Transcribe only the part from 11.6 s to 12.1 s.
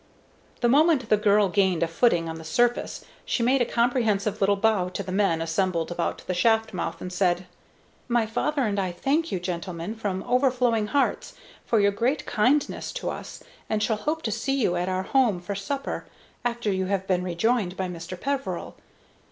for your